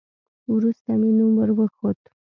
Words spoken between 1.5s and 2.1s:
وښود.